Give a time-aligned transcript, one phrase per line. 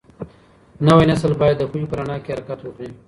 [0.85, 2.89] نوی نسل باید د پوهې په رڼا کي حرکت وکړي.